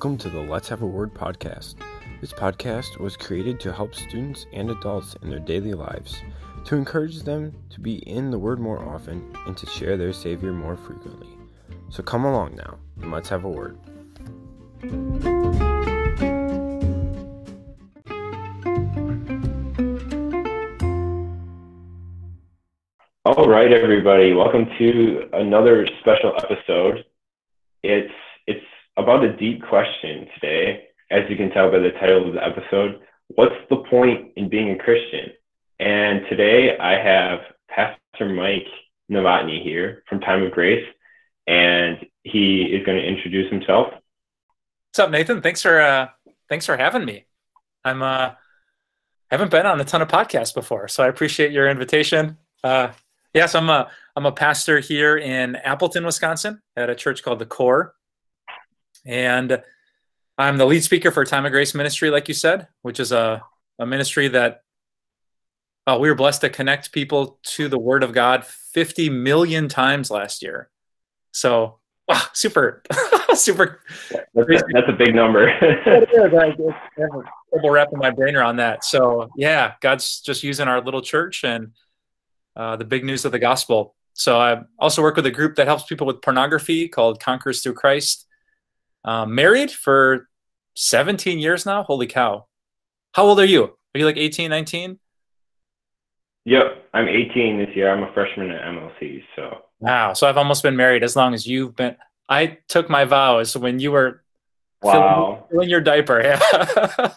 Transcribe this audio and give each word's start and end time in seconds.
Welcome 0.00 0.16
to 0.16 0.30
the 0.30 0.40
Let's 0.40 0.70
Have 0.70 0.80
a 0.80 0.86
Word 0.86 1.12
podcast. 1.12 1.74
This 2.22 2.32
podcast 2.32 2.98
was 2.98 3.18
created 3.18 3.60
to 3.60 3.70
help 3.70 3.94
students 3.94 4.46
and 4.50 4.70
adults 4.70 5.14
in 5.20 5.28
their 5.28 5.40
daily 5.40 5.74
lives, 5.74 6.22
to 6.64 6.74
encourage 6.74 7.20
them 7.20 7.54
to 7.68 7.80
be 7.80 7.96
in 8.08 8.30
the 8.30 8.38
Word 8.38 8.60
more 8.60 8.82
often 8.82 9.30
and 9.46 9.54
to 9.58 9.66
share 9.66 9.98
their 9.98 10.14
Savior 10.14 10.54
more 10.54 10.74
frequently. 10.74 11.28
So 11.90 12.02
come 12.02 12.24
along 12.24 12.56
now 12.56 12.78
and 13.02 13.12
let's 13.12 13.28
have 13.28 13.44
a 13.44 13.50
word. 13.50 13.78
All 23.26 23.46
right, 23.46 23.70
everybody. 23.70 24.32
Welcome 24.32 24.66
to 24.78 25.28
another 25.34 25.86
special 26.00 26.32
episode. 26.38 27.04
It's 27.82 28.14
about 28.96 29.24
a 29.24 29.36
deep 29.36 29.62
question 29.68 30.28
today, 30.34 30.88
as 31.10 31.28
you 31.28 31.36
can 31.36 31.50
tell 31.50 31.70
by 31.70 31.78
the 31.78 31.90
title 31.92 32.28
of 32.28 32.34
the 32.34 32.44
episode. 32.44 33.00
What's 33.28 33.54
the 33.68 33.76
point 33.76 34.32
in 34.36 34.48
being 34.48 34.70
a 34.70 34.78
Christian? 34.78 35.30
And 35.78 36.22
today 36.28 36.76
I 36.78 36.92
have 37.02 37.40
Pastor 37.68 38.28
Mike 38.28 38.66
Novotny 39.10 39.62
here 39.62 40.02
from 40.08 40.20
Time 40.20 40.42
of 40.42 40.52
Grace, 40.52 40.86
and 41.46 41.98
he 42.22 42.62
is 42.62 42.84
going 42.84 42.98
to 42.98 43.06
introduce 43.06 43.50
himself. 43.50 43.92
What's 44.90 44.98
up, 44.98 45.10
Nathan? 45.10 45.40
Thanks 45.40 45.62
for 45.62 45.80
uh, 45.80 46.08
thanks 46.48 46.66
for 46.66 46.76
having 46.76 47.04
me. 47.04 47.26
I'm 47.84 48.02
uh, 48.02 48.32
haven't 49.30 49.50
been 49.50 49.66
on 49.66 49.80
a 49.80 49.84
ton 49.84 50.02
of 50.02 50.08
podcasts 50.08 50.52
before, 50.52 50.88
so 50.88 51.04
I 51.04 51.08
appreciate 51.08 51.52
your 51.52 51.68
invitation. 51.68 52.36
Uh, 52.62 52.90
yes, 53.32 53.54
I'm 53.54 53.70
a 53.70 53.90
I'm 54.16 54.26
a 54.26 54.32
pastor 54.32 54.80
here 54.80 55.16
in 55.16 55.56
Appleton, 55.56 56.04
Wisconsin, 56.04 56.60
at 56.76 56.90
a 56.90 56.94
church 56.94 57.22
called 57.22 57.38
the 57.38 57.46
Core, 57.46 57.94
and 59.04 59.62
I'm 60.38 60.56
the 60.56 60.66
lead 60.66 60.82
speaker 60.82 61.10
for 61.10 61.24
Time 61.24 61.44
of 61.44 61.52
Grace 61.52 61.74
Ministry, 61.74 62.10
like 62.10 62.28
you 62.28 62.34
said, 62.34 62.68
which 62.82 62.98
is 62.98 63.12
a, 63.12 63.42
a 63.78 63.86
ministry 63.86 64.28
that 64.28 64.62
uh, 65.86 65.98
we 66.00 66.08
were 66.08 66.14
blessed 66.14 66.40
to 66.42 66.50
connect 66.50 66.92
people 66.92 67.38
to 67.42 67.68
the 67.68 67.78
Word 67.78 68.02
of 68.02 68.12
God 68.12 68.46
50 68.46 69.10
million 69.10 69.68
times 69.68 70.10
last 70.10 70.42
year. 70.42 70.70
So, 71.32 71.78
wow, 72.08 72.22
super, 72.32 72.82
super. 73.34 73.80
That's 74.34 74.48
a, 74.48 74.64
that's 74.72 74.88
a 74.88 74.96
big 74.96 75.14
number. 75.14 75.52
trouble 77.50 77.70
wrapping 77.70 77.98
my 77.98 78.10
brain 78.10 78.36
around 78.36 78.56
that. 78.56 78.84
So, 78.84 79.30
yeah, 79.36 79.74
God's 79.80 80.20
just 80.20 80.42
using 80.42 80.68
our 80.68 80.80
little 80.80 81.02
church 81.02 81.44
and 81.44 81.72
uh, 82.56 82.76
the 82.76 82.84
big 82.84 83.04
news 83.04 83.24
of 83.24 83.32
the 83.32 83.38
gospel. 83.38 83.94
So, 84.12 84.40
I 84.40 84.62
also 84.78 85.02
work 85.02 85.16
with 85.16 85.26
a 85.26 85.30
group 85.30 85.56
that 85.56 85.66
helps 85.66 85.84
people 85.84 86.06
with 86.06 86.22
pornography 86.22 86.88
called 86.88 87.20
Conquerors 87.20 87.62
Through 87.62 87.74
Christ. 87.74 88.26
Um, 89.04 89.34
married 89.34 89.70
for 89.70 90.28
17 90.74 91.38
years 91.38 91.66
now. 91.66 91.82
Holy 91.82 92.06
cow. 92.06 92.46
How 93.12 93.24
old 93.24 93.40
are 93.40 93.44
you? 93.44 93.64
Are 93.64 93.98
you 93.98 94.04
like 94.04 94.16
18, 94.16 94.50
19? 94.50 94.98
Yep, 96.44 96.88
I'm 96.94 97.08
18 97.08 97.58
this 97.58 97.76
year. 97.76 97.90
I'm 97.90 98.02
a 98.02 98.12
freshman 98.12 98.50
at 98.50 98.62
MLC. 98.62 99.22
So 99.36 99.62
wow. 99.78 100.12
So 100.14 100.28
I've 100.28 100.38
almost 100.38 100.62
been 100.62 100.76
married 100.76 101.02
as 101.02 101.16
long 101.16 101.34
as 101.34 101.46
you've 101.46 101.76
been. 101.76 101.96
I 102.28 102.58
took 102.68 102.88
my 102.88 103.04
vows 103.04 103.56
when 103.56 103.78
you 103.78 103.92
were 103.92 104.22
wow. 104.82 104.92
filling, 104.92 105.42
filling 105.50 105.68
your 105.68 105.80
diaper. 105.80 106.20
Yeah. 106.22 107.12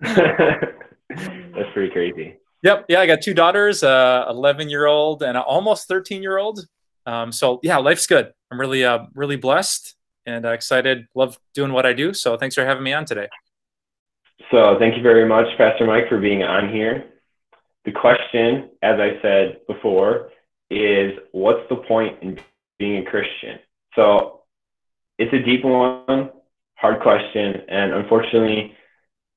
That's 0.00 1.72
pretty 1.72 1.90
crazy. 1.90 2.36
Yep. 2.62 2.86
Yeah, 2.88 3.00
I 3.00 3.06
got 3.06 3.22
two 3.22 3.34
daughters, 3.34 3.82
uh, 3.82 4.26
11 4.28 4.68
year 4.68 4.86
old 4.86 5.22
and 5.22 5.36
almost 5.38 5.88
13 5.88 6.22
year 6.22 6.38
old. 6.38 6.66
Um, 7.06 7.32
so 7.32 7.60
yeah, 7.62 7.78
life's 7.78 8.06
good. 8.06 8.32
I'm 8.50 8.60
really, 8.60 8.84
uh, 8.84 9.06
really 9.14 9.36
blessed 9.36 9.95
and 10.26 10.44
uh, 10.44 10.50
excited. 10.50 11.06
Love 11.14 11.38
doing 11.54 11.72
what 11.72 11.86
I 11.86 11.92
do. 11.92 12.12
So 12.12 12.36
thanks 12.36 12.54
for 12.54 12.64
having 12.64 12.82
me 12.82 12.92
on 12.92 13.04
today. 13.04 13.28
So 14.50 14.76
thank 14.78 14.96
you 14.96 15.02
very 15.02 15.26
much, 15.26 15.46
Pastor 15.56 15.86
Mike, 15.86 16.08
for 16.08 16.20
being 16.20 16.42
on 16.42 16.72
here. 16.72 17.04
The 17.84 17.92
question, 17.92 18.70
as 18.82 18.98
I 19.00 19.20
said 19.22 19.60
before, 19.66 20.30
is 20.70 21.12
what's 21.32 21.66
the 21.68 21.76
point 21.76 22.22
in 22.22 22.38
being 22.78 23.06
a 23.06 23.10
Christian? 23.10 23.58
So 23.94 24.42
it's 25.18 25.32
a 25.32 25.38
deep 25.38 25.64
one, 25.64 26.30
hard 26.74 27.00
question, 27.00 27.62
and 27.68 27.94
unfortunately, 27.94 28.74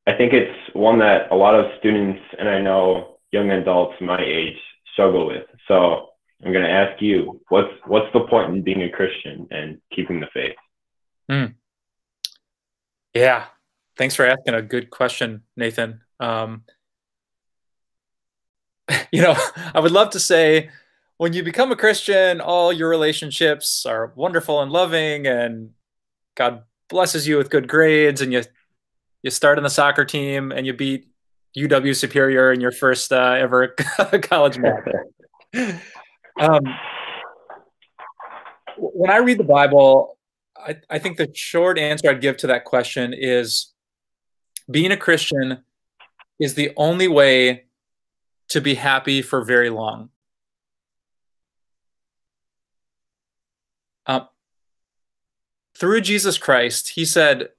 I 0.08 0.14
think 0.14 0.34
it's 0.34 0.58
one 0.74 1.00
that 1.00 1.32
a 1.32 1.36
lot 1.36 1.56
of 1.56 1.66
students 1.80 2.20
and 2.38 2.50
I 2.50 2.60
know 2.60 3.20
young 3.32 3.52
adults 3.52 3.96
my 4.02 4.20
age 4.20 4.58
struggle 4.94 5.28
with. 5.28 5.46
So 5.68 6.10
I'm 6.44 6.52
going 6.52 6.66
to 6.66 6.72
ask 6.72 7.02
you, 7.02 7.40
what's 7.50 7.72
what's 7.86 8.12
the 8.14 8.22
point 8.22 8.54
in 8.54 8.64
being 8.64 8.84
a 8.84 8.90
Christian 8.90 9.48
and 9.52 9.80
keeping 9.96 10.20
the 10.20 10.28
faith? 10.34 10.56
Mm. 11.30 11.56
Yeah. 13.14 13.46
Thanks 13.98 14.16
for 14.16 14.26
asking 14.26 14.54
a 14.54 14.62
good 14.62 14.90
question, 14.90 15.44
Nathan. 15.56 16.02
Um, 16.20 16.64
you 19.12 19.22
know, 19.22 19.36
I 19.74 19.80
would 19.80 19.92
love 19.92 20.12
to 20.12 20.20
say 20.20 20.70
when 21.18 21.34
you 21.34 21.44
become 21.44 21.72
a 21.72 21.76
Christian, 21.76 22.40
all 22.40 22.72
your 22.72 22.90
relationships 22.90 23.86
are 23.86 24.14
wonderful 24.16 24.62
and 24.62 24.72
loving, 24.72 25.28
and 25.28 25.72
God 26.36 26.64
blesses 26.88 27.28
you 27.28 27.38
with 27.38 27.50
good 27.50 27.68
grades, 27.68 28.22
and 28.22 28.32
you 28.32 28.44
you 29.22 29.30
start 29.30 29.58
on 29.58 29.64
the 29.66 29.70
soccer 29.70 30.06
team 30.06 30.54
and 30.54 30.66
you 30.66 30.72
beat 30.74 31.10
UW 31.58 31.94
Superior 31.94 32.54
in 32.54 32.62
your 32.62 32.72
first 32.72 33.12
uh, 33.12 33.36
ever 33.38 33.68
college 34.22 34.58
match. 34.58 34.88
um, 36.40 36.62
when 38.78 39.12
I 39.12 39.18
read 39.18 39.40
the 39.40 39.44
Bible, 39.44 40.18
I, 40.60 40.76
I 40.90 41.00
think 41.00 41.18
the 41.18 41.30
short 41.34 41.78
answer 41.78 42.10
I'd 42.10 42.22
give 42.22 42.38
to 42.38 42.48
that 42.48 42.66
question 42.66 43.14
is 43.14 43.74
being 44.70 44.92
a 44.92 44.98
Christian 44.98 45.64
is 46.40 46.54
the 46.54 46.72
only 46.78 47.08
way 47.08 47.66
to 48.50 48.62
be 48.62 48.76
happy 48.76 49.22
for 49.22 49.44
very 49.44 49.70
long. 49.70 50.10
Uh, 54.06 54.22
through 55.78 56.02
Jesus 56.02 56.38
Christ, 56.38 56.90
he 56.90 57.06
said, 57.06 57.50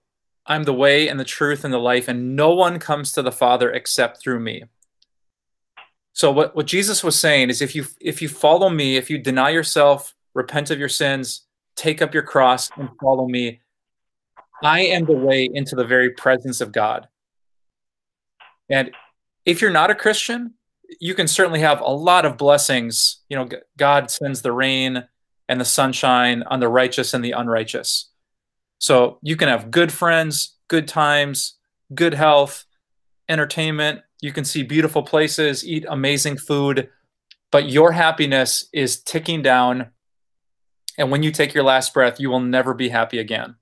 I'm 0.46 0.64
the 0.64 0.74
way 0.74 1.08
and 1.08 1.20
the 1.20 1.24
truth 1.24 1.64
and 1.64 1.72
the 1.72 1.78
life, 1.78 2.08
and 2.08 2.34
no 2.34 2.52
one 2.54 2.78
comes 2.78 3.12
to 3.12 3.22
the 3.22 3.32
Father 3.32 3.70
except 3.70 4.20
through 4.20 4.40
me. 4.40 4.64
So 6.12 6.32
what, 6.32 6.56
what 6.56 6.66
Jesus 6.66 7.04
was 7.04 7.18
saying 7.18 7.50
is 7.50 7.62
if 7.62 7.74
you 7.74 7.86
if 8.00 8.20
you 8.20 8.28
follow 8.28 8.68
me, 8.68 8.96
if 8.96 9.10
you 9.10 9.18
deny 9.18 9.50
yourself, 9.50 10.14
repent 10.34 10.70
of 10.70 10.78
your 10.78 10.88
sins, 10.88 11.42
take 11.80 12.02
up 12.02 12.12
your 12.12 12.22
cross 12.22 12.70
and 12.76 12.90
follow 13.00 13.26
me. 13.26 13.60
I 14.62 14.80
am 14.80 15.06
the 15.06 15.12
way 15.12 15.48
into 15.52 15.74
the 15.74 15.84
very 15.84 16.10
presence 16.10 16.60
of 16.60 16.72
God. 16.72 17.08
And 18.68 18.90
if 19.46 19.62
you're 19.62 19.70
not 19.70 19.90
a 19.90 19.94
Christian, 19.94 20.54
you 21.00 21.14
can 21.14 21.26
certainly 21.26 21.60
have 21.60 21.80
a 21.80 21.90
lot 21.90 22.26
of 22.26 22.36
blessings. 22.36 23.20
You 23.30 23.38
know, 23.38 23.48
God 23.78 24.10
sends 24.10 24.42
the 24.42 24.52
rain 24.52 25.04
and 25.48 25.60
the 25.60 25.64
sunshine 25.64 26.42
on 26.48 26.60
the 26.60 26.68
righteous 26.68 27.14
and 27.14 27.24
the 27.24 27.32
unrighteous. 27.32 28.10
So 28.78 29.18
you 29.22 29.36
can 29.36 29.48
have 29.48 29.70
good 29.70 29.90
friends, 29.90 30.56
good 30.68 30.86
times, 30.86 31.54
good 31.94 32.12
health, 32.12 32.66
entertainment. 33.28 34.02
You 34.20 34.32
can 34.32 34.44
see 34.44 34.62
beautiful 34.62 35.02
places, 35.02 35.66
eat 35.66 35.86
amazing 35.88 36.36
food, 36.36 36.90
but 37.50 37.70
your 37.70 37.92
happiness 37.92 38.68
is 38.72 39.02
ticking 39.02 39.40
down 39.40 39.90
and 41.00 41.10
when 41.10 41.22
you 41.22 41.32
take 41.32 41.54
your 41.54 41.64
last 41.64 41.94
breath, 41.94 42.20
you 42.20 42.28
will 42.28 42.40
never 42.40 42.74
be 42.74 42.90
happy 42.90 43.18
again. 43.18 43.56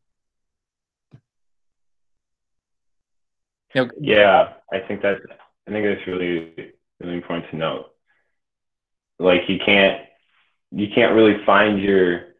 You 3.72 3.84
know, 3.84 3.90
yeah, 4.00 4.54
I 4.72 4.80
think 4.80 5.02
that 5.02 5.18
I 5.68 5.70
think 5.70 5.86
that's 5.86 6.06
really 6.08 6.52
really 6.98 7.14
important 7.14 7.48
to 7.50 7.56
note. 7.56 7.90
Like 9.20 9.42
you 9.46 9.58
can't 9.64 10.02
you 10.72 10.88
can't 10.92 11.14
really 11.14 11.36
find 11.46 11.80
your 11.80 12.34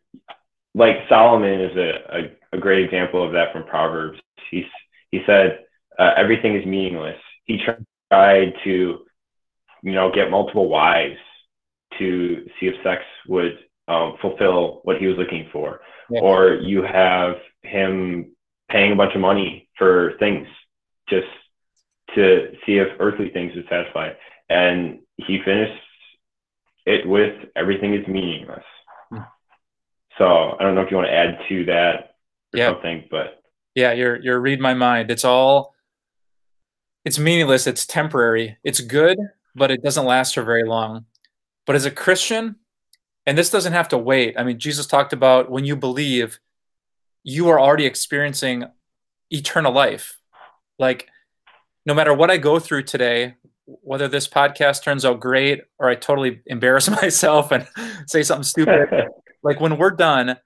like 0.75 0.97
Solomon 1.09 1.61
is 1.61 1.77
a, 1.77 1.91
a, 2.17 2.57
a 2.57 2.59
great 2.59 2.85
example 2.85 3.25
of 3.25 3.33
that 3.33 3.53
from 3.53 3.65
Proverbs. 3.65 4.19
He's 4.51 4.65
he 5.13 5.23
said 5.27 5.61
uh, 5.97 6.15
everything 6.17 6.57
is 6.57 6.67
meaningless. 6.67 7.19
He 7.45 7.63
tried 8.11 8.53
to 8.65 9.05
you 9.83 9.93
know 9.93 10.11
get 10.13 10.29
multiple 10.29 10.69
wives 10.69 11.19
to 12.01 12.47
see 12.59 12.67
if 12.67 12.75
sex 12.83 13.03
would 13.29 13.59
um, 13.89 14.17
fulfill 14.21 14.81
what 14.85 14.99
he 14.99 15.07
was 15.07 15.17
looking 15.17 15.49
for. 15.53 15.81
Yeah. 16.11 16.21
Or 16.21 16.55
you 16.55 16.83
have 16.83 17.37
him 17.63 18.33
paying 18.71 18.93
a 18.93 18.97
bunch 18.97 19.15
of 19.15 19.21
money 19.21 19.69
for 19.77 20.13
things 20.19 20.47
just 21.09 21.27
to 22.15 22.53
see 22.65 22.79
if 22.79 22.89
earthly 23.01 23.31
things 23.31 23.55
would 23.55 23.67
satisfy. 23.69 24.11
And 24.49 25.01
he 25.17 25.41
finished 25.45 25.83
it 26.87 27.07
with 27.07 27.35
everything 27.57 27.95
is 27.95 28.07
meaningless. 28.07 28.65
Hmm. 29.11 29.23
So 30.17 30.57
I 30.59 30.63
don't 30.63 30.75
know 30.75 30.83
if 30.83 30.91
you 30.91 30.97
want 30.97 31.09
to 31.09 31.15
add 31.15 31.39
to 31.49 31.65
that 31.67 32.15
or 32.55 32.59
yeah. 32.59 32.71
something, 32.71 33.05
but 33.11 33.43
yeah, 33.75 33.93
you're 33.93 34.17
you're 34.17 34.41
read 34.41 34.61
my 34.61 34.75
mind. 34.75 35.11
It's 35.11 35.25
all 35.25 35.75
it's 37.05 37.19
meaningless, 37.19 37.67
it's 37.67 37.87
temporary. 37.87 38.57
It's 38.65 38.81
good, 38.81 39.19
but 39.55 39.71
it 39.71 39.83
doesn't 39.83 40.05
last 40.05 40.35
for 40.35 40.43
very 40.43 40.65
long. 40.65 41.07
But 41.67 41.77
as 41.77 41.85
a 41.85 41.91
Christian, 41.91 42.57
and 43.29 43.37
this 43.37 43.51
doesn't 43.51 43.75
have 43.75 43.89
to 43.89 43.99
wait. 43.99 44.37
I 44.39 44.43
mean, 44.43 44.59
Jesus 44.59 44.87
talked 44.87 45.13
about 45.13 45.51
when 45.51 45.67
you 45.67 45.77
believe, 45.77 46.41
you 47.23 47.51
are 47.51 47.61
already 47.61 47.85
experiencing 47.85 48.65
eternal 49.31 49.71
life. 49.71 50.19
Like, 50.79 51.09
no 51.85 51.93
matter 51.93 52.15
what 52.15 52.31
I 52.31 52.39
go 52.39 52.59
through 52.59 52.85
today, 52.85 53.35
whether 53.67 54.09
this 54.09 54.27
podcast 54.27 54.83
turns 54.83 55.05
out 55.05 55.21
great 55.21 55.61
or 55.79 55.91
I 55.91 55.95
totally 55.95 56.41
embarrass 56.47 56.89
myself 57.03 57.53
and 57.53 57.69
say 58.07 58.23
something 58.23 58.45
stupid, 58.45 58.89
like 59.43 59.61
when 59.61 59.77
we're 59.77 59.91
done, 59.91 60.39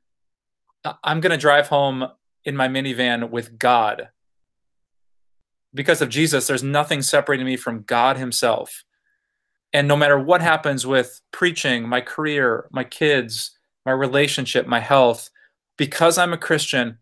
I'm 1.04 1.20
going 1.20 1.30
to 1.30 1.36
drive 1.36 1.68
home 1.68 2.08
in 2.44 2.56
my 2.56 2.66
minivan 2.66 3.30
with 3.30 3.60
God. 3.60 4.08
Because 5.72 6.02
of 6.02 6.08
Jesus, 6.08 6.48
there's 6.48 6.64
nothing 6.64 7.00
separating 7.00 7.46
me 7.46 7.56
from 7.56 7.82
God 7.82 8.16
Himself. 8.16 8.82
And 9.72 9.88
no 9.88 9.96
matter 9.96 10.18
what 10.18 10.42
happens 10.42 10.86
with 10.86 11.20
preaching, 11.30 11.88
my 11.88 12.00
career, 12.00 12.68
my 12.70 12.84
kids, 12.84 13.56
my 13.86 13.92
relationship, 13.92 14.66
my 14.66 14.80
health, 14.80 15.30
because 15.76 16.18
I'm 16.18 16.32
a 16.32 16.38
Christian, 16.38 16.98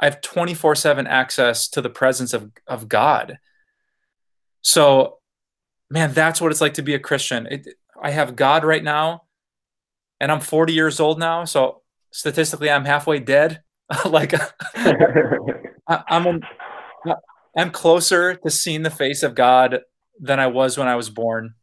I 0.00 0.06
have 0.06 0.20
24 0.20 0.74
7 0.74 1.06
access 1.06 1.68
to 1.68 1.80
the 1.80 1.90
presence 1.90 2.32
of, 2.32 2.50
of 2.66 2.88
God. 2.88 3.38
So, 4.62 5.18
man, 5.90 6.12
that's 6.12 6.40
what 6.40 6.50
it's 6.50 6.60
like 6.60 6.74
to 6.74 6.82
be 6.82 6.94
a 6.94 6.98
Christian. 6.98 7.46
It, 7.50 7.68
I 8.02 8.10
have 8.10 8.36
God 8.36 8.64
right 8.64 8.82
now, 8.82 9.24
and 10.20 10.32
I'm 10.32 10.40
40 10.40 10.72
years 10.72 11.00
old 11.00 11.18
now. 11.18 11.44
So, 11.44 11.82
statistically, 12.10 12.70
I'm 12.70 12.86
halfway 12.86 13.20
dead. 13.20 13.62
like, 14.06 14.34
I, 14.74 16.02
I'm, 16.08 16.26
in, 16.26 16.40
I'm 17.56 17.70
closer 17.70 18.34
to 18.34 18.50
seeing 18.50 18.82
the 18.82 18.90
face 18.90 19.22
of 19.22 19.34
God 19.34 19.80
than 20.18 20.40
I 20.40 20.46
was 20.46 20.78
when 20.78 20.88
I 20.88 20.96
was 20.96 21.10
born. 21.10 21.54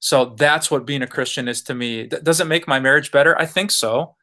So 0.00 0.34
that's 0.36 0.70
what 0.70 0.86
being 0.86 1.02
a 1.02 1.06
Christian 1.06 1.46
is 1.46 1.62
to 1.62 1.74
me. 1.74 2.06
Does 2.06 2.40
it 2.40 2.46
make 2.46 2.66
my 2.66 2.80
marriage 2.80 3.12
better? 3.12 3.38
I 3.38 3.46
think 3.46 3.70
so. 3.70 4.16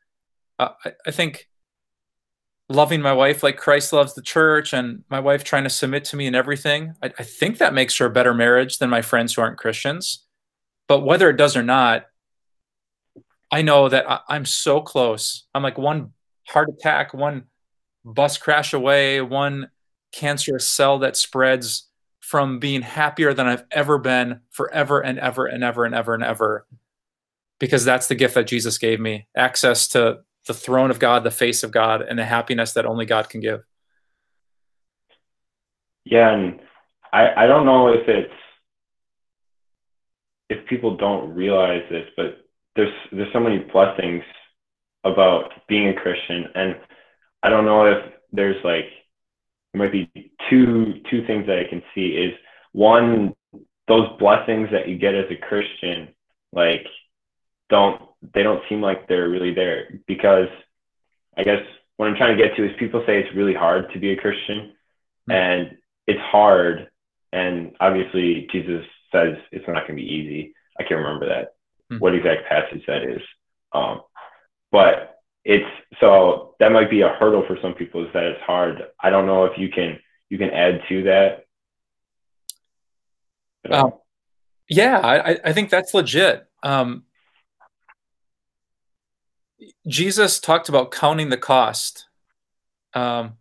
Uh, 0.60 0.70
I, 0.84 0.92
I, 1.06 1.12
think 1.12 1.48
loving 2.68 3.00
my 3.00 3.14
wife 3.14 3.44
like 3.44 3.58
Christ 3.58 3.94
loves 3.94 4.16
the 4.16 4.24
church 4.24 4.74
and 4.74 5.04
my 5.08 5.20
wife 5.20 5.44
trying 5.44 5.66
to 5.66 5.70
submit 5.70 6.04
to 6.06 6.16
me 6.16 6.26
and 6.26 6.36
everything, 6.36 6.96
I, 7.04 7.14
I 7.20 7.24
think 7.24 7.60
that 7.60 7.76
makes 7.76 7.96
her 8.00 8.08
a 8.08 8.12
better 8.12 8.34
marriage 8.34 8.80
than 8.80 8.90
my 8.90 9.04
friends 9.04 9.36
who 9.36 9.44
aren't 9.44 9.60
Christians. 9.60 10.26
But 10.88 11.02
whether 11.02 11.30
it 11.30 11.38
does 11.38 11.56
or 11.56 11.62
not, 11.62 12.08
I 13.52 13.62
know 13.62 13.88
that 13.88 14.10
I, 14.10 14.22
I'm 14.28 14.46
so 14.46 14.82
close. 14.82 15.46
I'm 15.54 15.62
like 15.62 15.78
one 15.78 16.14
heart 16.48 16.70
attack, 16.70 17.14
one 17.14 17.44
bus 18.04 18.40
crash 18.40 18.74
away, 18.74 19.22
one 19.22 19.70
cancerous 20.12 20.68
cell 20.68 21.00
that 21.00 21.18
spreads 21.18 21.88
from 22.28 22.60
being 22.60 22.82
happier 22.82 23.34
than 23.34 23.48
I've 23.48 23.64
ever 23.72 23.98
been 23.98 24.42
forever 24.50 25.00
and 25.00 25.18
ever 25.18 25.46
and 25.46 25.64
ever 25.64 25.86
and 25.86 25.96
ever 25.96 26.14
and 26.14 26.24
ever. 26.26 26.68
Because 27.58 27.86
that's 27.86 28.08
the 28.08 28.16
gift 28.16 28.34
that 28.34 28.48
Jesus 28.48 28.78
gave 28.78 29.00
me 29.00 29.30
access 29.34 29.88
to 29.90 30.20
the 30.46 30.54
throne 30.54 30.92
of 30.92 31.00
God, 31.00 31.24
the 31.24 31.32
face 31.32 31.64
of 31.64 31.72
God, 31.72 32.02
and 32.02 32.20
the 32.20 32.26
happiness 32.26 32.74
that 32.74 32.86
only 32.86 33.06
God 33.06 33.30
can 33.30 33.40
give. 33.40 33.62
Yeah, 36.04 36.34
and 36.34 36.60
I, 37.14 37.46
I 37.46 37.48
don't 37.48 37.66
know 37.66 37.94
if 37.94 38.10
it's 38.10 38.34
if 40.50 40.68
people 40.68 40.98
don't 40.98 41.34
realize 41.34 41.84
this, 41.90 42.08
but 42.18 42.40
there's 42.76 42.94
there's 43.14 43.32
so 43.32 43.40
many 43.40 43.60
blessings 43.60 44.24
about 45.06 45.54
being 45.70 45.88
a 45.88 45.94
Christian, 45.94 46.44
and 46.56 46.76
I 47.42 47.48
don't 47.48 47.64
know 47.64 47.86
if 47.86 48.04
there's 48.34 48.62
like 48.66 48.90
there 49.78 49.86
might 49.86 49.92
be 49.92 50.32
two 50.50 51.02
two 51.10 51.26
things 51.26 51.46
that 51.48 51.60
I 51.60 51.70
can 51.70 51.82
see 51.94 52.08
is 52.08 52.34
one 52.72 53.34
those 53.88 54.10
blessings 54.20 54.70
that 54.72 54.88
you 54.88 54.98
get 54.98 55.16
as 55.16 55.26
a 55.32 55.36
Christian 55.36 56.10
like 56.52 56.86
don't 57.70 58.02
they 58.34 58.44
don't 58.44 58.64
seem 58.70 58.82
like 58.82 59.08
they're 59.08 59.30
really 59.30 59.54
there 59.54 60.00
because 60.08 60.50
I 61.38 61.44
guess 61.44 61.62
what 61.98 62.08
I'm 62.08 62.16
trying 62.16 62.38
to 62.38 62.44
get 62.44 62.56
to 62.56 62.66
is 62.66 62.72
people 62.80 63.04
say 63.06 63.20
it's 63.20 63.36
really 63.36 63.54
hard 63.54 63.92
to 63.94 64.00
be 64.00 64.12
a 64.12 64.18
Christian 64.18 64.74
mm-hmm. 65.30 65.32
and 65.32 65.78
it's 66.06 66.22
hard 66.22 66.90
and 67.32 67.76
obviously 67.80 68.48
Jesus 68.52 68.86
says 69.12 69.38
it's 69.52 69.68
not 69.68 69.88
going 69.88 69.98
to 69.98 70.04
be 70.04 70.14
easy. 70.14 70.54
I 70.80 70.84
can't 70.84 71.02
remember 71.02 71.28
that 71.28 71.56
mm-hmm. 71.92 71.98
what 71.98 72.16
exact 72.16 72.48
passage 72.48 72.84
that 72.88 73.04
is. 73.04 73.22
Um, 73.74 74.02
but 74.72 75.17
it's 75.48 75.66
so 76.02 76.56
that 76.60 76.74
might 76.74 76.90
be 76.90 77.02
a 77.02 77.08
hurdle 77.08 77.46
for 77.48 77.58
some 77.62 77.74
people 77.74 78.06
is 78.06 78.12
that 78.14 78.24
it's 78.24 78.42
hard. 78.42 78.84
I 79.02 79.10
don't 79.10 79.26
know 79.26 79.46
if 79.46 79.58
you 79.58 79.70
can 79.70 79.98
you 80.30 80.38
can 80.38 80.50
add 80.50 80.82
to 80.90 81.04
that. 81.04 81.46
Um, 83.72 83.94
yeah, 84.70 85.00
I, 85.00 85.40
I 85.46 85.54
think 85.54 85.70
that's 85.70 85.94
legit. 85.94 86.46
Um, 86.64 87.04
Jesus 89.88 90.42
talked 90.42 90.68
about 90.68 90.92
counting 90.92 91.30
the 91.30 91.38
cost. 91.38 92.08
Um, 92.94 93.38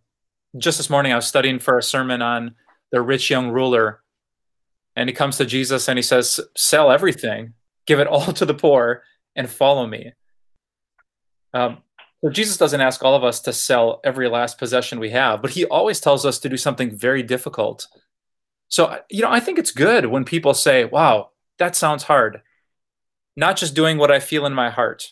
just 0.57 0.77
this 0.77 0.89
morning, 0.89 1.11
I 1.11 1.17
was 1.17 1.27
studying 1.27 1.59
for 1.59 1.77
a 1.77 1.83
sermon 1.83 2.21
on 2.21 2.55
the 2.89 3.01
rich 3.01 3.29
young 3.29 3.49
ruler, 3.49 4.01
and 4.95 5.09
he 5.09 5.13
comes 5.13 5.35
to 5.37 5.45
Jesus 5.45 5.89
and 5.89 5.97
he 5.97 6.03
says, 6.03 6.39
"Sell 6.55 6.89
everything, 6.89 7.53
give 7.85 7.99
it 7.99 8.07
all 8.07 8.31
to 8.31 8.45
the 8.45 8.53
poor, 8.53 9.03
and 9.35 9.49
follow 9.49 9.85
me." 9.85 10.13
Um, 11.53 11.83
so 12.23 12.29
Jesus 12.29 12.57
doesn't 12.57 12.81
ask 12.81 13.03
all 13.03 13.15
of 13.15 13.23
us 13.23 13.41
to 13.41 13.53
sell 13.53 13.99
every 14.03 14.27
last 14.27 14.57
possession 14.57 14.99
we 14.99 15.11
have, 15.11 15.41
but 15.41 15.51
he 15.51 15.65
always 15.65 15.99
tells 15.99 16.25
us 16.25 16.39
to 16.39 16.49
do 16.49 16.57
something 16.57 16.95
very 16.95 17.21
difficult. 17.21 17.87
So, 18.69 18.99
you 19.09 19.21
know, 19.21 19.31
I 19.31 19.39
think 19.39 19.59
it's 19.59 19.71
good 19.71 20.07
when 20.07 20.25
people 20.25 20.53
say, 20.53 20.85
wow, 20.85 21.29
that 21.59 21.75
sounds 21.75 22.03
hard. 22.03 22.41
Not 23.35 23.55
just 23.55 23.75
doing 23.75 23.97
what 23.97 24.11
I 24.11 24.19
feel 24.19 24.47
in 24.47 24.53
my 24.53 24.71
heart, 24.71 25.11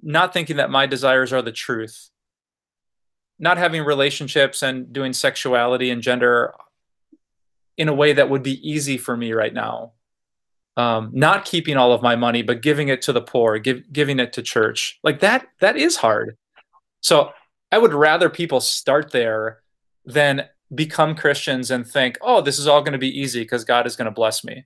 not 0.00 0.32
thinking 0.32 0.56
that 0.56 0.70
my 0.70 0.86
desires 0.86 1.34
are 1.34 1.42
the 1.42 1.52
truth, 1.52 2.08
not 3.38 3.58
having 3.58 3.84
relationships 3.84 4.62
and 4.62 4.92
doing 4.92 5.12
sexuality 5.12 5.90
and 5.90 6.00
gender 6.00 6.54
in 7.76 7.88
a 7.88 7.94
way 7.94 8.14
that 8.14 8.30
would 8.30 8.42
be 8.42 8.68
easy 8.68 8.96
for 8.96 9.16
me 9.16 9.32
right 9.32 9.52
now 9.52 9.92
um, 10.76 11.10
not 11.12 11.44
keeping 11.44 11.76
all 11.76 11.92
of 11.92 12.02
my 12.02 12.16
money, 12.16 12.42
but 12.42 12.62
giving 12.62 12.88
it 12.88 13.02
to 13.02 13.12
the 13.12 13.20
poor, 13.20 13.58
give, 13.58 13.92
giving 13.92 14.18
it 14.18 14.32
to 14.34 14.42
church. 14.42 14.98
Like 15.02 15.20
that, 15.20 15.46
that 15.60 15.76
is 15.76 15.96
hard. 15.96 16.36
So 17.00 17.32
I 17.72 17.78
would 17.78 17.94
rather 17.94 18.30
people 18.30 18.60
start 18.60 19.10
there 19.10 19.60
than 20.04 20.46
become 20.74 21.14
Christians 21.14 21.70
and 21.70 21.86
think, 21.86 22.18
oh, 22.20 22.40
this 22.40 22.58
is 22.58 22.66
all 22.66 22.82
going 22.82 22.92
to 22.92 22.98
be 22.98 23.20
easy 23.20 23.40
because 23.40 23.64
God 23.64 23.86
is 23.86 23.96
going 23.96 24.06
to 24.06 24.10
bless 24.12 24.44
me. 24.44 24.64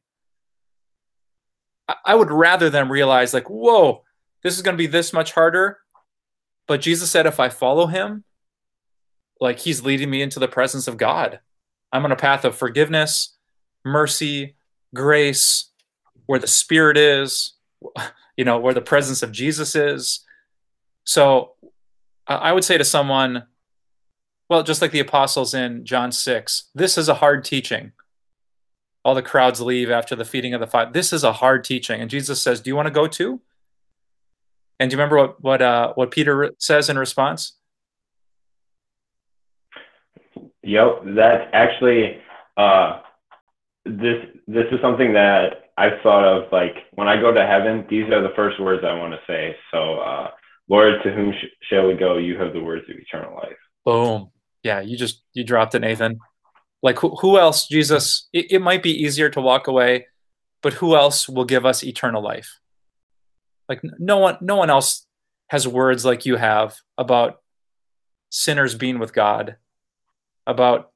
I, 1.88 1.94
I 2.06 2.14
would 2.14 2.30
rather 2.30 2.70
them 2.70 2.92
realize, 2.92 3.34
like, 3.34 3.48
whoa, 3.48 4.04
this 4.42 4.56
is 4.56 4.62
going 4.62 4.74
to 4.74 4.82
be 4.82 4.86
this 4.86 5.12
much 5.12 5.32
harder. 5.32 5.78
But 6.66 6.80
Jesus 6.80 7.10
said, 7.10 7.26
if 7.26 7.40
I 7.40 7.48
follow 7.48 7.86
him, 7.86 8.24
like 9.40 9.58
he's 9.58 9.84
leading 9.84 10.10
me 10.10 10.22
into 10.22 10.38
the 10.38 10.48
presence 10.48 10.88
of 10.88 10.96
God. 10.96 11.40
I'm 11.92 12.04
on 12.04 12.12
a 12.12 12.16
path 12.16 12.44
of 12.44 12.56
forgiveness, 12.56 13.36
mercy, 13.84 14.56
grace, 14.94 15.70
where 16.26 16.38
the 16.38 16.46
spirit 16.46 16.96
is, 16.96 17.54
you 18.36 18.44
know, 18.44 18.58
where 18.58 18.74
the 18.74 18.80
presence 18.80 19.22
of 19.22 19.32
Jesus 19.32 19.74
is. 19.74 20.20
So 21.04 21.52
I 22.26 22.52
would 22.52 22.64
say 22.64 22.78
to 22.78 22.84
someone, 22.84 23.44
well, 24.48 24.62
just 24.62 24.80
like 24.82 24.90
the 24.90 25.00
apostles 25.00 25.54
in 25.54 25.84
John 25.84 26.12
6, 26.12 26.70
this 26.74 26.96
is 26.96 27.08
a 27.08 27.14
hard 27.14 27.44
teaching. 27.44 27.92
All 29.04 29.14
the 29.14 29.22
crowds 29.22 29.60
leave 29.60 29.90
after 29.90 30.16
the 30.16 30.24
feeding 30.24 30.54
of 30.54 30.60
the 30.60 30.66
five. 30.66 30.94
This 30.94 31.12
is 31.12 31.24
a 31.24 31.34
hard 31.34 31.62
teaching. 31.64 32.00
And 32.00 32.08
Jesus 32.08 32.40
says, 32.40 32.60
Do 32.60 32.70
you 32.70 32.76
want 32.76 32.86
to 32.86 32.94
go 32.94 33.06
too? 33.06 33.42
And 34.80 34.90
do 34.90 34.96
you 34.96 34.98
remember 34.98 35.18
what 35.18 35.42
what 35.42 35.62
uh, 35.62 35.92
what 35.94 36.10
Peter 36.10 36.54
says 36.58 36.88
in 36.88 36.98
response? 36.98 37.52
Yep, 40.62 41.02
that's 41.14 41.48
actually 41.52 42.18
uh, 42.56 43.00
this 43.84 44.24
this 44.48 44.64
is 44.72 44.80
something 44.80 45.12
that 45.12 45.63
I've 45.76 46.00
thought 46.02 46.24
of 46.24 46.52
like 46.52 46.74
when 46.92 47.08
I 47.08 47.20
go 47.20 47.32
to 47.32 47.46
heaven, 47.46 47.84
these 47.88 48.08
are 48.10 48.22
the 48.22 48.34
first 48.36 48.60
words 48.60 48.84
I 48.84 48.94
want 48.94 49.12
to 49.12 49.20
say. 49.26 49.56
So, 49.72 49.98
uh, 49.98 50.30
Lord, 50.68 51.02
to 51.02 51.12
whom 51.12 51.32
sh- 51.32 51.68
shall 51.68 51.88
we 51.88 51.94
go? 51.94 52.16
You 52.16 52.38
have 52.38 52.52
the 52.52 52.62
words 52.62 52.84
of 52.88 52.96
eternal 52.96 53.34
life. 53.34 53.56
Boom. 53.84 54.30
Yeah, 54.62 54.80
you 54.80 54.96
just 54.96 55.22
you 55.32 55.44
dropped 55.44 55.74
it, 55.74 55.80
Nathan. 55.80 56.20
Like 56.82 56.98
who, 56.98 57.16
who 57.16 57.38
else, 57.38 57.66
Jesus? 57.66 58.28
It, 58.32 58.52
it 58.52 58.58
might 58.60 58.82
be 58.82 58.90
easier 58.90 59.30
to 59.30 59.40
walk 59.40 59.66
away, 59.66 60.06
but 60.62 60.74
who 60.74 60.94
else 60.94 61.28
will 61.28 61.44
give 61.44 61.66
us 61.66 61.82
eternal 61.82 62.22
life? 62.22 62.60
Like 63.68 63.80
no 63.98 64.18
one, 64.18 64.38
no 64.40 64.56
one 64.56 64.70
else 64.70 65.06
has 65.48 65.66
words 65.66 66.04
like 66.04 66.26
you 66.26 66.36
have 66.36 66.76
about 66.96 67.40
sinners 68.30 68.74
being 68.74 68.98
with 68.98 69.12
God, 69.12 69.56
about 70.46 70.90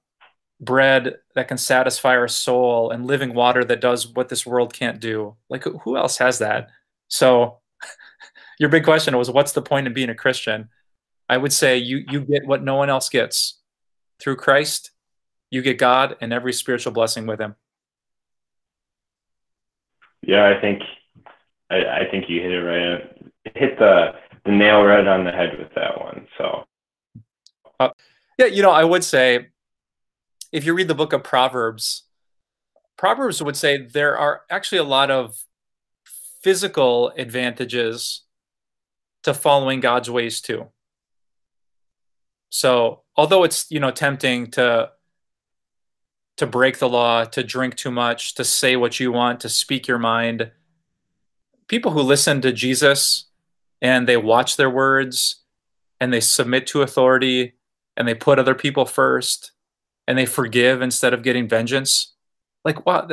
bread 0.60 1.18
that 1.34 1.48
can 1.48 1.58
satisfy 1.58 2.16
our 2.16 2.28
soul 2.28 2.90
and 2.90 3.06
living 3.06 3.34
water 3.34 3.64
that 3.64 3.80
does 3.80 4.08
what 4.08 4.28
this 4.28 4.44
world 4.44 4.72
can't 4.72 5.00
do. 5.00 5.36
Like 5.48 5.64
who 5.64 5.96
else 5.96 6.18
has 6.18 6.38
that? 6.38 6.70
So 7.08 7.58
your 8.58 8.68
big 8.68 8.84
question 8.84 9.16
was 9.16 9.30
what's 9.30 9.52
the 9.52 9.62
point 9.62 9.86
of 9.86 9.94
being 9.94 10.10
a 10.10 10.14
Christian? 10.14 10.68
I 11.28 11.36
would 11.36 11.52
say 11.52 11.78
you 11.78 12.04
you 12.08 12.20
get 12.20 12.46
what 12.46 12.62
no 12.62 12.76
one 12.76 12.90
else 12.90 13.08
gets. 13.08 13.54
Through 14.20 14.36
Christ, 14.36 14.90
you 15.50 15.62
get 15.62 15.78
God 15.78 16.16
and 16.20 16.32
every 16.32 16.52
spiritual 16.52 16.92
blessing 16.92 17.26
with 17.26 17.40
him. 17.40 17.54
Yeah, 20.22 20.48
I 20.48 20.60
think 20.60 20.82
I, 21.70 21.76
I 21.76 22.10
think 22.10 22.28
you 22.28 22.40
hit 22.40 22.52
it 22.52 22.62
right. 22.62 23.32
Hit 23.54 23.78
the 23.78 24.14
the 24.44 24.50
nail 24.50 24.82
right 24.82 25.06
on 25.06 25.24
the 25.24 25.30
head 25.30 25.56
with 25.58 25.72
that 25.74 26.00
one. 26.00 26.26
So 26.36 26.64
uh, 27.78 27.90
Yeah, 28.38 28.46
you 28.46 28.62
know, 28.62 28.70
I 28.70 28.82
would 28.82 29.04
say 29.04 29.48
if 30.52 30.64
you 30.64 30.74
read 30.74 30.88
the 30.88 30.94
book 30.94 31.12
of 31.12 31.22
Proverbs, 31.22 32.04
Proverbs 32.96 33.42
would 33.42 33.56
say 33.56 33.86
there 33.86 34.18
are 34.18 34.42
actually 34.50 34.78
a 34.78 34.84
lot 34.84 35.10
of 35.10 35.44
physical 36.42 37.10
advantages 37.16 38.22
to 39.22 39.34
following 39.34 39.80
God's 39.80 40.10
ways 40.10 40.40
too. 40.40 40.68
So, 42.50 43.02
although 43.16 43.44
it's, 43.44 43.70
you 43.70 43.80
know, 43.80 43.90
tempting 43.90 44.50
to 44.52 44.90
to 46.38 46.46
break 46.46 46.78
the 46.78 46.88
law, 46.88 47.24
to 47.24 47.42
drink 47.42 47.74
too 47.74 47.90
much, 47.90 48.34
to 48.36 48.44
say 48.44 48.76
what 48.76 49.00
you 49.00 49.10
want, 49.10 49.40
to 49.40 49.48
speak 49.48 49.88
your 49.88 49.98
mind, 49.98 50.52
people 51.66 51.90
who 51.90 52.00
listen 52.00 52.40
to 52.40 52.52
Jesus 52.52 53.26
and 53.82 54.06
they 54.06 54.16
watch 54.16 54.56
their 54.56 54.70
words 54.70 55.42
and 56.00 56.12
they 56.12 56.20
submit 56.20 56.68
to 56.68 56.82
authority 56.82 57.54
and 57.96 58.06
they 58.06 58.14
put 58.14 58.38
other 58.38 58.54
people 58.54 58.86
first 58.86 59.50
and 60.08 60.16
they 60.16 60.24
forgive 60.24 60.80
instead 60.80 61.12
of 61.12 61.22
getting 61.22 61.46
vengeance. 61.46 62.14
Like, 62.64 62.86
wow, 62.86 63.06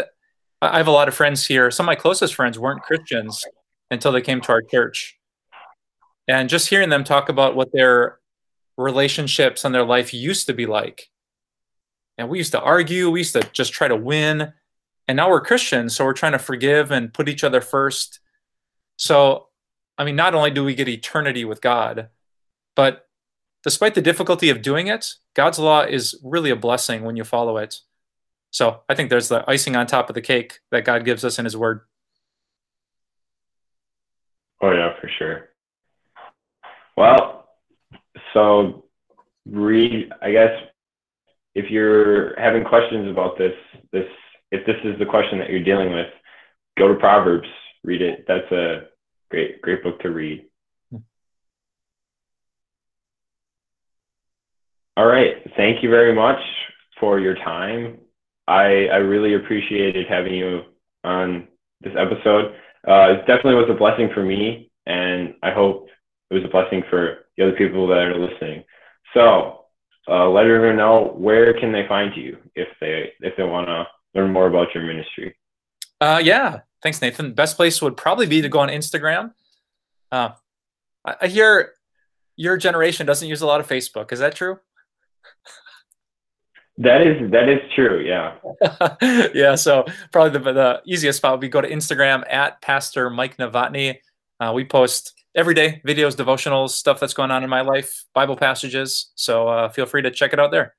I 0.62 0.78
have 0.78 0.88
a 0.88 0.92
lot 0.92 1.10
of 1.10 1.14
friends 1.14 1.46
here. 1.46 1.70
Some 1.70 1.84
of 1.84 1.88
my 1.88 1.96
closest 1.96 2.34
friends 2.34 2.58
weren't 2.58 2.84
Christians 2.84 3.44
until 3.92 4.14
they 4.14 4.22
came 4.22 4.40
to 4.40 4.54
our 4.54 4.62
church. 4.62 5.20
And 6.26 6.48
just 6.48 6.70
hearing 6.70 6.88
them 6.88 7.04
talk 7.04 7.28
about 7.28 7.54
what 7.54 7.74
their 7.74 8.20
relationships 8.78 9.66
and 9.66 9.76
their 9.76 9.84
life 9.84 10.14
used 10.14 10.48
to 10.48 10.54
be 10.54 10.66
like. 10.66 11.10
And 12.18 12.30
we 12.30 12.38
used 12.38 12.54
to 12.54 12.62
argue, 12.62 13.12
we 13.12 13.20
used 13.20 13.34
to 13.34 13.44
just 13.52 13.74
try 13.74 13.90
to 13.90 13.96
win. 13.96 14.54
And 15.10 15.18
now 15.18 15.30
we're 15.30 15.42
Christians, 15.42 15.94
so 15.94 16.06
we're 16.06 16.14
trying 16.14 16.32
to 16.32 16.40
forgive 16.40 16.92
and 16.92 17.14
put 17.14 17.28
each 17.28 17.44
other 17.44 17.60
first. 17.60 18.22
So, 18.96 19.50
I 19.98 20.06
mean, 20.06 20.16
not 20.16 20.34
only 20.34 20.50
do 20.50 20.64
we 20.64 20.76
get 20.76 20.88
eternity 20.88 21.44
with 21.44 21.62
God, 21.62 22.08
but 22.74 23.05
despite 23.66 23.96
the 23.96 24.02
difficulty 24.02 24.50
of 24.50 24.62
doing 24.62 24.88
it, 24.88 25.16
God's 25.34 25.58
law 25.58 25.82
is 25.82 26.18
really 26.24 26.52
a 26.52 26.56
blessing 26.56 27.04
when 27.04 27.18
you 27.18 27.24
follow 27.24 27.58
it. 27.58 27.80
So 28.52 28.82
I 28.88 28.94
think 28.94 29.10
there's 29.10 29.28
the 29.28 29.44
icing 29.50 29.76
on 29.76 29.88
top 29.88 30.08
of 30.08 30.14
the 30.14 30.22
cake 30.22 30.60
that 30.72 30.86
God 30.86 31.04
gives 31.04 31.26
us 31.26 31.40
in 31.40 31.46
His 31.46 31.58
Word. 31.58 31.82
Oh, 34.62 34.72
yeah, 34.72 34.94
for 35.02 35.10
sure. 35.18 35.50
Well, 36.96 37.50
so 38.34 38.86
read, 39.46 40.14
I 40.22 40.32
guess, 40.32 40.52
if 41.56 41.70
you're 41.70 42.40
having 42.40 42.64
questions 42.64 43.10
about 43.10 43.38
this, 43.38 43.54
this, 43.92 44.08
if 44.52 44.66
this 44.66 44.78
is 44.86 44.98
the 45.00 45.06
question 45.06 45.40
that 45.40 45.50
you're 45.50 45.64
dealing 45.64 45.92
with, 45.92 46.08
go 46.78 46.88
to 46.88 46.96
Proverbs, 46.96 47.50
read 47.84 48.02
it. 48.02 48.26
That's 48.28 48.50
a 48.52 48.84
great, 49.30 49.62
great 49.62 49.84
book 49.84 50.00
to 50.02 50.12
read. 50.12 50.46
All 54.98 55.06
right. 55.06 55.36
Thank 55.58 55.84
you 55.84 55.90
very 55.90 56.14
much 56.14 56.40
for 57.00 57.20
your 57.20 57.36
time. 57.36 57.98
I, 58.48 58.88
I 58.88 58.98
really 58.98 59.34
appreciated 59.34 60.08
having 60.08 60.34
you 60.34 60.62
on 61.04 61.48
this 61.82 61.94
episode. 61.98 62.56
Uh, 62.88 63.14
it 63.14 63.20
definitely 63.28 63.56
was 63.56 63.70
a 63.70 63.74
blessing 63.74 64.10
for 64.14 64.24
me, 64.24 64.72
and 64.86 65.34
I 65.44 65.52
hope 65.52 65.90
it 66.30 66.36
was 66.36 66.44
a 66.44 66.50
blessing 66.50 66.84
for 66.90 67.26
the 67.36 67.44
other 67.44 67.58
people 67.58 67.88
that 67.88 67.98
are 67.98 68.18
listening. 68.18 68.64
So, 69.14 69.66
uh, 70.08 70.30
let 70.30 70.46
everyone 70.46 70.78
know 70.78 71.14
where 71.18 71.60
can 71.60 71.72
they 71.72 71.88
find 71.88 72.16
you 72.16 72.38
if 72.56 72.68
they 72.80 73.12
if 73.22 73.36
they 73.38 73.44
want 73.44 73.68
to 73.68 73.88
learn 74.14 74.32
more 74.32 74.48
about 74.48 74.74
your 74.76 74.84
ministry. 74.84 75.36
Uh, 76.00 76.22
yeah, 76.24 76.60
thanks, 76.84 77.02
Nathan. 77.02 77.34
Best 77.34 77.58
place 77.58 77.82
would 77.82 77.98
probably 77.98 78.28
be 78.28 78.42
to 78.42 78.50
go 78.50 78.60
on 78.60 78.70
Instagram. 78.70 79.34
Uh, 80.12 80.30
I, 81.04 81.16
I 81.22 81.28
hear 81.28 81.74
your 82.36 82.58
generation 82.58 83.06
doesn't 83.06 83.28
use 83.28 83.42
a 83.42 83.48
lot 83.48 83.60
of 83.60 83.68
Facebook. 83.68 84.12
Is 84.12 84.20
that 84.20 84.36
true? 84.36 84.60
That 86.78 87.02
is 87.02 87.32
that 87.32 87.48
is 87.48 87.60
true. 87.74 88.04
Yeah. 88.06 88.36
yeah. 89.34 89.56
So 89.56 89.86
probably 90.12 90.40
the, 90.40 90.52
the 90.52 90.82
easiest 90.86 91.18
spot 91.18 91.32
would 91.32 91.42
be 91.42 91.48
go 91.48 91.62
to 91.62 91.70
Instagram 91.70 92.24
at 92.30 92.62
Pastor 92.62 93.10
Mike 93.10 93.38
Novotny. 93.38 93.98
Uh, 94.40 94.52
we 94.54 94.66
post 94.66 95.14
every 95.34 95.54
day 95.54 95.82
videos, 95.88 96.16
devotionals, 96.16 96.72
stuff 96.72 97.00
that's 97.00 97.14
going 97.14 97.32
on 97.32 97.44
in 97.44 97.50
my 97.50 97.62
life, 97.62 98.06
Bible 98.14 98.36
passages. 98.36 99.12
So 99.16 99.48
uh, 99.48 99.70
feel 99.70 99.86
free 99.86 100.02
to 100.02 100.12
check 100.12 100.34
it 100.34 100.40
out 100.40 100.52
there. 100.52 100.76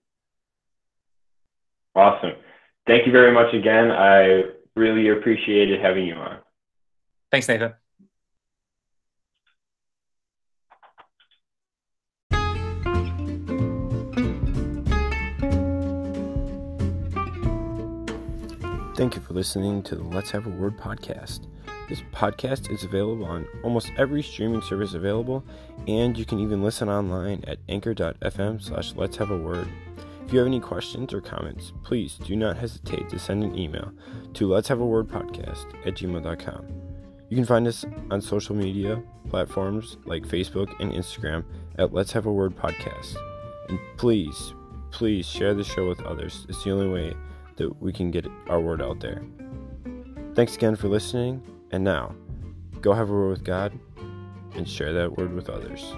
Awesome. 1.94 2.32
Thank 2.86 3.06
you 3.06 3.12
very 3.12 3.32
much 3.32 3.54
again. 3.54 3.90
I 3.90 4.42
really 4.74 5.08
appreciated 5.08 5.80
having 5.80 6.06
you 6.06 6.14
on. 6.14 6.38
Thanks, 7.30 7.48
Nathan. 7.48 7.72
Thank 18.96 19.14
you 19.14 19.20
for 19.20 19.34
listening 19.34 19.82
to 19.82 19.94
the 19.94 20.02
Let's 20.02 20.30
Have 20.30 20.46
a 20.46 20.48
Word 20.48 20.78
podcast. 20.78 21.46
This 21.86 22.00
podcast 22.14 22.72
is 22.72 22.82
available 22.82 23.26
on 23.26 23.46
almost 23.62 23.92
every 23.98 24.22
streaming 24.22 24.62
service 24.62 24.94
available, 24.94 25.44
and 25.86 26.16
you 26.16 26.24
can 26.24 26.38
even 26.38 26.62
listen 26.62 26.88
online 26.88 27.44
at 27.46 27.58
anchor.fm 27.68 28.62
slash 28.62 28.94
let's 28.94 29.18
have 29.18 29.30
a 29.30 29.36
word. 29.36 29.68
If 30.24 30.32
you 30.32 30.38
have 30.38 30.48
any 30.48 30.60
questions 30.60 31.12
or 31.12 31.20
comments, 31.20 31.74
please 31.84 32.14
do 32.24 32.36
not 32.36 32.56
hesitate 32.56 33.10
to 33.10 33.18
send 33.18 33.44
an 33.44 33.58
email 33.58 33.92
to 34.32 34.50
let's 34.50 34.68
have 34.68 34.80
a 34.80 34.86
word 34.86 35.08
podcast 35.08 35.66
at 35.84 35.92
gmail.com. 35.92 36.66
You 37.28 37.36
can 37.36 37.44
find 37.44 37.68
us 37.68 37.84
on 38.10 38.22
social 38.22 38.56
media 38.56 39.02
platforms 39.28 39.98
like 40.06 40.22
Facebook 40.22 40.74
and 40.80 40.90
Instagram 40.90 41.44
at 41.76 41.92
Let's 41.92 42.12
Have 42.12 42.24
a 42.24 42.32
Word 42.32 42.56
Podcast. 42.56 43.16
And 43.68 43.78
please, 43.98 44.54
please 44.90 45.26
share 45.26 45.52
the 45.52 45.64
show 45.64 45.86
with 45.86 46.00
others. 46.00 46.46
It's 46.48 46.64
the 46.64 46.70
only 46.70 46.88
way 46.88 47.14
that 47.56 47.80
we 47.80 47.92
can 47.92 48.10
get 48.10 48.26
our 48.48 48.60
word 48.60 48.82
out 48.82 49.00
there. 49.00 49.22
Thanks 50.34 50.54
again 50.56 50.76
for 50.76 50.88
listening, 50.88 51.42
and 51.70 51.82
now 51.82 52.14
go 52.80 52.92
have 52.92 53.10
a 53.10 53.12
word 53.12 53.30
with 53.30 53.44
God 53.44 53.78
and 54.54 54.68
share 54.68 54.92
that 54.92 55.16
word 55.16 55.32
with 55.32 55.48
others. 55.48 55.94